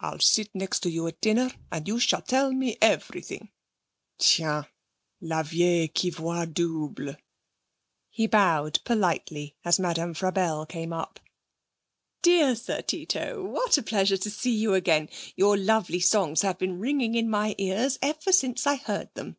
'I'll 0.00 0.20
sit 0.20 0.54
next 0.54 0.80
to 0.84 0.88
you 0.90 1.06
at 1.06 1.20
dinner 1.20 1.50
and 1.70 1.86
you 1.86 1.98
shall 2.00 2.22
tell 2.22 2.50
me 2.50 2.78
everything. 2.80 3.50
Tiens! 4.18 4.64
La 5.20 5.42
vieille 5.42 5.88
qui 5.92 6.08
voit 6.08 6.46
double!' 6.50 7.18
He 8.08 8.26
bowed 8.26 8.80
politely 8.84 9.58
as 9.62 9.78
Madame 9.78 10.14
Frabelle 10.14 10.64
came 10.64 10.94
up. 10.94 11.20
'Dear 12.22 12.56
Sir 12.56 12.80
Tito, 12.80 13.44
what 13.44 13.76
a 13.76 13.82
pleasure 13.82 14.16
to 14.16 14.30
see 14.30 14.54
you 14.56 14.72
again! 14.72 15.10
Your 15.36 15.58
lovely 15.58 16.00
songs 16.00 16.40
have 16.40 16.56
been 16.56 16.78
ringing 16.80 17.14
in 17.14 17.28
my 17.28 17.54
ears 17.58 17.98
ever 18.00 18.32
since 18.32 18.66
I 18.66 18.76
heard 18.76 19.12
them!' 19.12 19.36